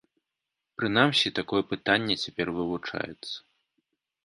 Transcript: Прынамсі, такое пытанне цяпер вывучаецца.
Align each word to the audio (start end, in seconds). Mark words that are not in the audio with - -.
Прынамсі, 0.79 1.27
такое 1.41 1.61
пытанне 1.75 2.15
цяпер 2.23 2.47
вывучаецца. 2.59 3.33